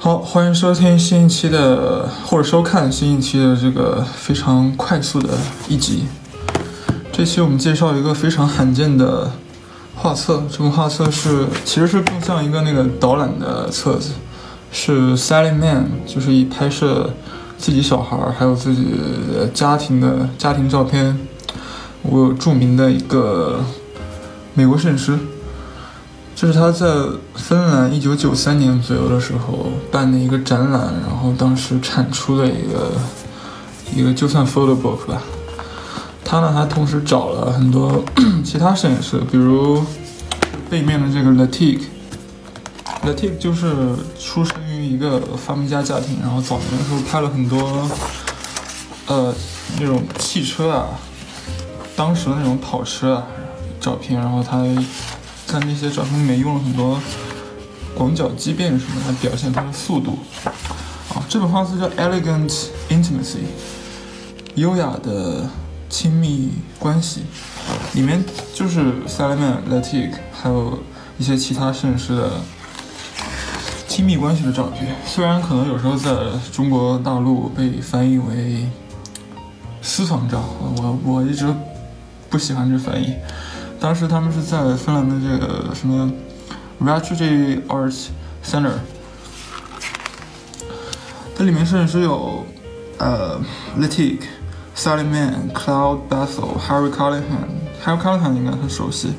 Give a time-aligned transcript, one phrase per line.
[0.00, 5.30] 好，欢迎收听新一期的，或者收看新一期的这个非常快速的
[5.68, 6.04] 一集。
[7.10, 9.32] 这期我们介绍一个非常罕见的
[9.96, 14.12] 画册，这本画册是其实是更像一个那个导览的册子，
[14.70, 17.10] 是 Sally Man，就是以拍摄
[17.58, 18.94] 自己小孩还有自己
[19.52, 21.18] 家庭的家庭照片，
[22.02, 23.64] 我有著名的一个
[24.54, 25.18] 美国摄影师。
[26.40, 26.86] 这是他在
[27.34, 32.92] 芬兰一九九三年左右的时候办的一个展览，然后当时产出的一个
[33.92, 35.20] 一个就算 photo book 吧。
[36.24, 38.04] 他呢还同时找了很多
[38.46, 39.82] 其他摄影师，比如
[40.70, 41.80] 背面的这个 Latik。
[43.04, 43.74] Latik 就是
[44.16, 47.90] 出生于一个发明家家庭，然后早年的时候拍了很多
[49.08, 49.34] 呃
[49.80, 50.86] 那种汽车啊，
[51.96, 53.26] 当时的那种跑车啊
[53.80, 54.64] 照片，然后他。
[55.48, 57.00] 在那些照片里面用了很多
[57.94, 60.18] 广角畸变什么来表现它的速度。
[60.44, 63.38] 啊，这本画册叫《Elegant Intimacy》，
[64.56, 65.48] 优雅的
[65.88, 67.22] 亲密关系。
[67.94, 68.22] 里面
[68.54, 70.78] 就是 Salman Latik，还有
[71.16, 72.32] 一些其他摄影师的
[73.88, 74.94] 亲密关系的照片。
[75.06, 76.10] 虽然可能有时候在
[76.52, 78.68] 中国大陆被翻译为
[79.80, 80.44] 私房照，
[80.76, 81.46] 我我一直
[82.28, 83.14] 不喜欢这翻译。
[83.80, 86.10] 当时他们是在芬兰的这个什么
[86.80, 88.08] Refugee Arts
[88.44, 88.72] Center，
[91.36, 92.44] 它里面摄影师有
[92.98, 93.40] 呃
[93.78, 94.22] Latik、
[94.76, 99.14] Sally Mann、Cloud Bethel、Harry Callahan，Harry Callahan 应该很熟悉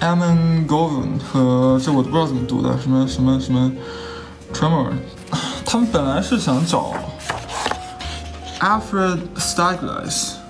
[0.00, 3.72] ，Eamon Govan 和这我都不知道怎么读的，什么什么什么
[4.52, 4.88] Tremor，
[5.64, 6.92] 他们本来是想找
[8.58, 10.41] Alfred Stiglitz。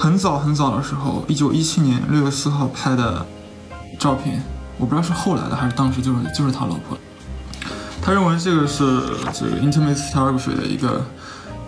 [0.00, 3.26] 很早很早的时候，一九一七年六月四号拍的
[3.98, 4.42] 照片，
[4.78, 6.96] 我不知道是后来的还是当时就是就是他老婆。
[8.00, 9.02] 他认为这个是
[9.34, 11.04] 这个 intimate photography 的一个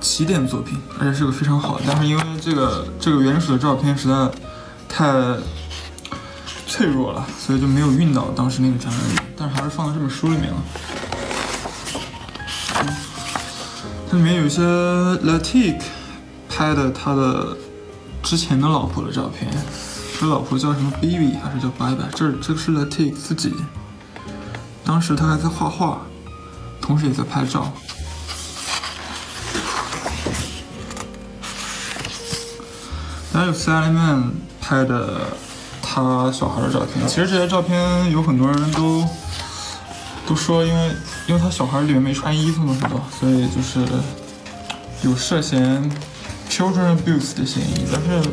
[0.01, 1.85] 起点作品，而且是个非常好的。
[1.87, 4.31] 但是因为这个这个原始的照片实在
[4.89, 5.13] 太
[6.67, 9.19] 脆弱了，所以就没有运到当时那个展览里。
[9.37, 10.57] 但是还是放在这本书里面了。
[14.11, 15.83] 它里面有一些 Latik
[16.49, 17.55] 拍的他的。
[18.23, 19.53] 之前的老婆的照片，
[20.19, 22.09] 这老婆叫什么 Baby 还是叫白白？
[22.15, 23.53] 这这个是在 take 自己，
[24.85, 25.99] 当时他还在画画，
[26.81, 27.71] 同时也在拍照。
[33.33, 35.37] 还有 Sally Man 拍的
[35.83, 39.07] 他小孩的照片，其实这些照片有很多人都
[40.27, 40.91] 都说，因为
[41.27, 43.01] 因为他小孩里面没穿衣服嘛，是吧？
[43.21, 43.85] 所以就是
[45.03, 45.91] 有涉嫌。
[46.52, 48.30] Children abuse 的嫌疑，但是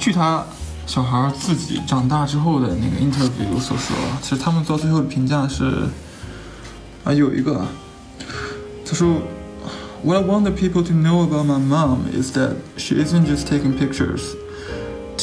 [0.00, 0.44] 据他
[0.86, 5.88] 小孩自己长大之后的那个 interview 所说，其实他们到最后的评价是
[7.04, 7.66] 啊，有一个
[8.84, 9.20] 他说，
[10.02, 13.76] What I want the people to know about my mom is that she isn't just taking
[13.76, 14.36] pictures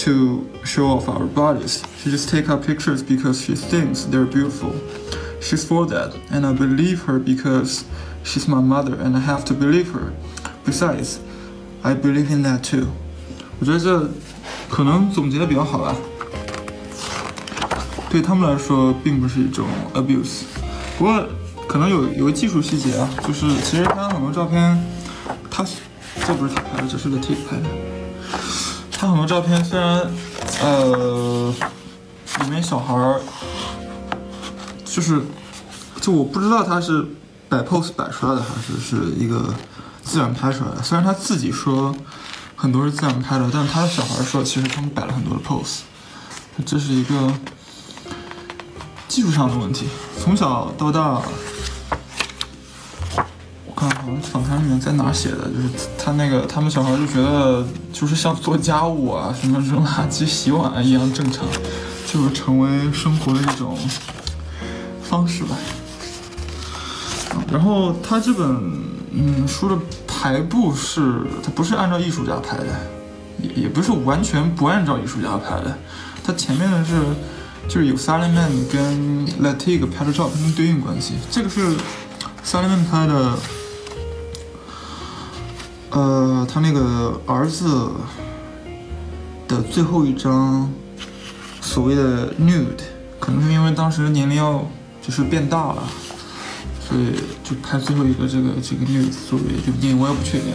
[0.03, 1.81] to show off our bodies.
[1.97, 4.73] She just take our pictures because she thinks they're beautiful.
[5.39, 7.85] She's for that, and I believe her because
[8.23, 10.11] she's my mother, and I have to believe her.
[10.65, 11.19] Besides,
[11.82, 12.86] I believe in that too。
[13.60, 14.10] 我觉得这
[14.68, 15.94] 可能总结的比较好吧。
[18.10, 20.42] 对他们来说，并不是一种 abuse。
[20.98, 21.26] 不过
[21.66, 24.82] 可能有有个技术细节啊，就是其实他很多照片，
[25.50, 25.64] 他
[26.26, 27.64] 这不是他拍的，这是个 T 拍的。
[28.90, 30.10] 他很多照片虽然
[30.62, 31.54] 呃
[32.42, 33.20] 里面小孩儿
[34.84, 35.20] 就是
[36.00, 37.06] 就我不知道他是
[37.48, 39.54] 摆 pose 摆出来的，还是是一个。
[40.08, 41.94] 自然拍出来的，虽然他自己说
[42.56, 45.80] 很多是自然拍的，但是他的小孩说其实他们摆了很多的 pose，
[46.64, 47.30] 这是一个
[49.06, 49.86] 技术上的问题。
[50.18, 51.20] 从小到大，
[53.66, 61.44] 我看好像访谈里面在哪写的，就是他那个他们小孩就觉得就是像做家务啊，什么扔垃圾、洗碗一样正常，
[62.06, 63.76] 就是成为生活的一种
[65.02, 65.54] 方式吧。
[67.52, 68.97] 然后他这本。
[69.10, 72.66] 嗯，书的排布是它不是按照艺术家排的，
[73.40, 75.78] 也也不是完全不按照艺术家排的。
[76.24, 76.94] 它前面的是
[77.68, 81.14] 就是有 Salman 跟 Latig 拍的照片的对应关系。
[81.30, 81.76] 这个是
[82.44, 83.38] Sally Man 拍的，
[85.90, 87.90] 呃，他那个儿子
[89.46, 90.70] 的最后一张
[91.60, 92.80] 所谓的 nude，
[93.20, 94.66] 可能是因为当时年龄要
[95.02, 95.82] 就是变大了。
[96.88, 100.54] 所以就拍最后一个这个这个 news 作为这个电影，我也不确定。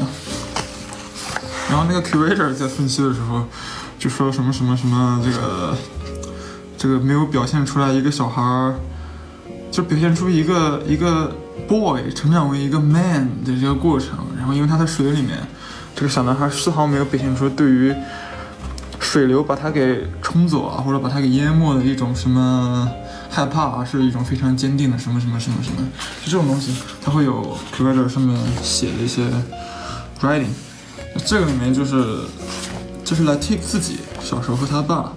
[1.70, 3.46] 然后那个 curator 在分析的时候
[4.00, 5.78] 就说什么什么什么这个
[6.76, 8.76] 这个没有表现出来一个小孩儿
[9.72, 11.36] 就表现出一个一个
[11.68, 14.18] boy 成长为一个 man 的这个过程。
[14.36, 15.38] 然后因为他在水里面，
[15.96, 17.94] 这个小男孩丝毫没有表现出对于
[19.04, 22.90] 水流把它给冲走啊，或者把它给淹没的一种什么
[23.30, 25.88] 害怕啊，是一种非常坚定的什么什么什么什么，
[26.26, 26.74] 就这种东西，
[27.04, 29.28] 它会有 credit 上面写的一些
[30.22, 30.48] writing。
[31.28, 32.22] 这个里面就是
[33.06, 35.14] 就是来 t a k e 自己小时候和他爸，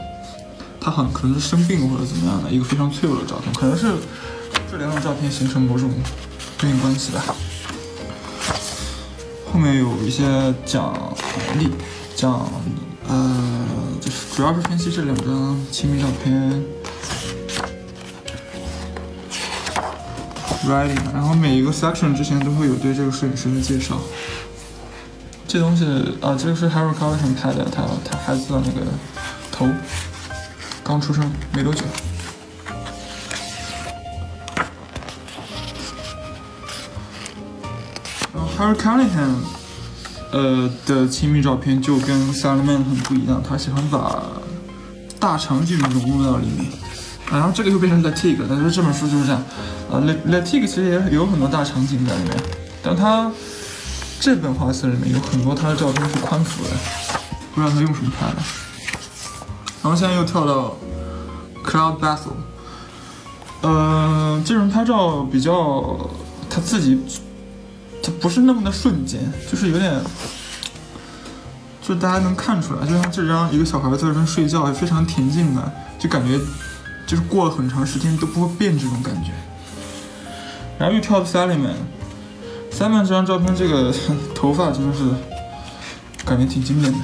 [0.78, 3.94] 他很可能是生病或者怎么样的一个非常脆弱的照片，可能是
[4.70, 5.88] 这两种照片形成某种
[6.58, 7.22] 对应关系吧。
[9.50, 10.22] 后面有一些
[10.66, 10.92] 讲
[11.58, 11.70] 例，
[12.14, 12.46] 讲
[13.08, 13.36] 呃，
[14.00, 16.62] 就是主要是分析这两张亲密照片
[20.66, 23.98] ，writing，然后每一个 section 之前都会有对这个摄影师的介绍。
[25.46, 25.84] 这东西
[26.20, 28.84] 啊，这个是 Harry Carlton 拍的，他他孩子的那个
[29.52, 29.68] 头
[30.82, 31.82] 刚出生没多久。
[38.34, 39.55] 然后 Harold Carlton
[40.36, 44.22] 呃的亲密照片就跟 Salman 很不一样，他喜欢把
[45.18, 46.66] 大场景融入到里面。
[47.30, 49.42] 然后这个又变成 Latik，但是这本书就是这样。
[49.90, 52.36] 啊，Latik 其实也有很多大场景在里面，
[52.82, 53.32] 但他。
[54.18, 56.70] 这本画册里面有很多他的照片是宽幅的，
[57.54, 58.36] 不知道他用什么拍的。
[59.82, 60.74] 然后现在又跳到
[61.62, 62.32] Cloud Battle，
[63.60, 66.08] 呃，这种拍照比较
[66.48, 66.98] 他自己，
[68.06, 69.20] 他不是那么的瞬间，
[69.50, 70.00] 就是有点，
[71.82, 76.38] 就大家能看出来，就像这张一个小孩在这边睡觉，非常恬静的，就感觉
[77.04, 79.32] 就是过了很长时间都不会变这种感觉。
[80.78, 81.76] 然后又跳到 s a l i m a n
[82.70, 83.92] 三曼这张照片，这个
[84.36, 85.02] 头发真的是
[86.24, 86.98] 感觉挺经典的。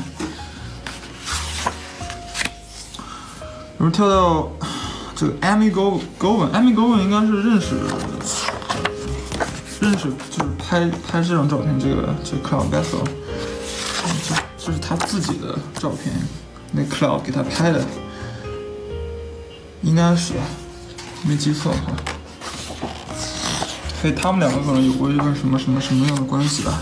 [3.76, 4.52] 然后跳到
[5.16, 7.74] 这个 Amy Go Govan，Amy Govan 应该是认识
[9.82, 13.04] 认识，就是拍拍这张照片，这个这 Cloud Vessel，
[14.28, 16.14] 这这是他自己的照片，
[16.70, 17.84] 那 Cloud 给他拍的，
[19.82, 20.40] 应该是吧，
[21.24, 21.92] 没记错的话。
[24.00, 26.80] 所以他们两个可能有过一个什么什么什么样的关系吧，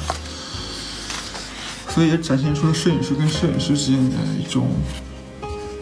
[1.88, 4.68] 所以也展现出了摄影师跟摄影师之间的一种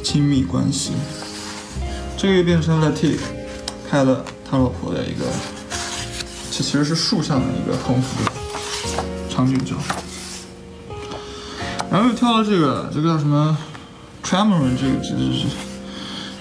[0.04, 0.92] 亲密关系。
[2.16, 3.18] 这个又变成了 T，
[3.90, 5.24] 拍了他老婆的一个，
[6.58, 8.28] 这其实是树上的一个横幅
[9.30, 9.76] 场景照。
[11.88, 13.56] 然后又跳到这个，这个叫什么
[14.24, 15.46] t r a m o r 这个这这这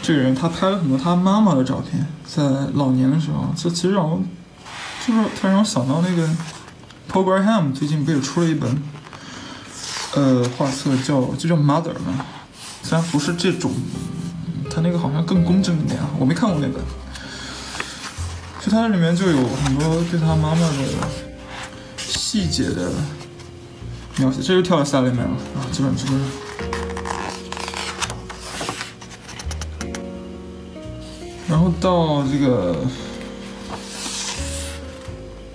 [0.02, 2.44] 这个人，他拍了很多他妈妈的照片，在
[2.74, 4.20] 老年的时候，这其实让我。
[5.06, 6.28] 就是他让我想到那个
[7.08, 8.82] Paul Graham 最近不是出了一本
[10.16, 12.26] 呃画册叫就叫 Mother 嘛，
[12.82, 13.72] 虽然不是这种，
[14.72, 16.82] 他那个好像更公正一点啊，我没看过那本，
[18.68, 20.76] 就它里面就有很多对他妈妈的
[21.98, 22.92] 细节的
[24.18, 26.20] 描写，这就跳到下里面了啊，基本这本，
[31.48, 32.86] 然后到这个。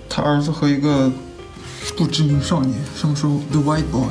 [0.09, 1.11] 他儿子和一个
[1.97, 4.09] 不知名少年，上面说 The White Boy。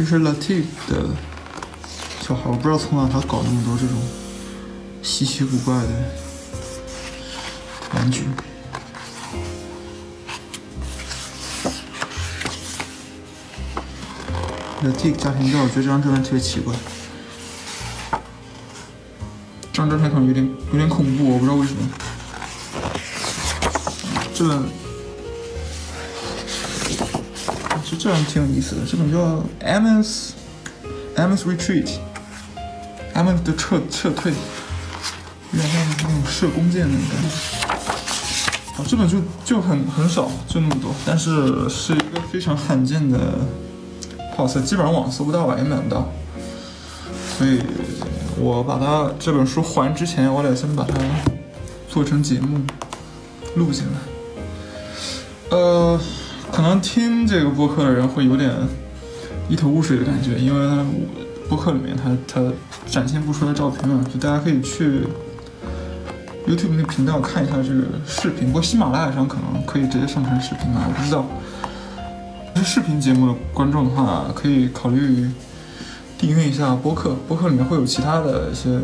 [0.00, 1.10] 这是 Latif 的
[2.22, 3.98] 小孩，我不知道从哪他搞那么多这种
[5.02, 5.90] 稀奇古怪的
[7.92, 8.24] 玩具。
[14.80, 16.74] 那 Tik 家庭照，我觉得这张照片特别奇怪。
[19.70, 21.86] 这张照片可能有点有点恐怖，我不知道为什么。
[24.32, 24.62] 这
[27.90, 30.30] 这这张挺有意思的，这本叫 Ms
[31.16, 34.32] Ms Retreat，Ms 的撤撤退，
[35.50, 37.26] 有点像那种射弓箭那种感觉。
[38.80, 43.18] 啊，这本就就很很少，就那么多，但是是一个非常罕见的。
[44.36, 46.08] 画册基本上网搜不到吧，也买不到，
[47.36, 47.60] 所以
[48.38, 50.94] 我把它这本书还之前，我得先把它
[51.88, 52.60] 做成节目
[53.56, 53.92] 录进来。
[55.50, 56.00] 呃，
[56.52, 58.52] 可能听这个播客的人会有点
[59.48, 60.84] 一头雾水的感觉，因为
[61.48, 62.52] 播客里面它它
[62.86, 65.04] 展现不出来照片嘛，就大家可以去
[66.46, 71.24] YouTube 那个频道看一下这个视频，不过喜马拉雅上可能可以直接上传视频吧，我不知道。
[72.56, 75.26] 是视频节目的观众的话，可以考虑
[76.18, 77.16] 订阅一下播客。
[77.26, 78.78] 播客里面会有其他的一些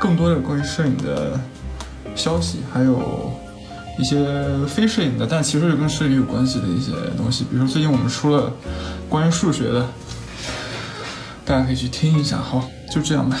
[0.00, 1.38] 更多的关于摄影的
[2.16, 3.30] 消息，还有
[3.98, 4.26] 一些
[4.66, 7.44] 非摄影的，但其实是跟摄影有关系的一些东西。
[7.50, 8.52] 比如最近我们出了
[9.08, 9.88] 关于数学的，
[11.44, 12.36] 大家可以去听一下。
[12.36, 13.38] 好，就这样吧。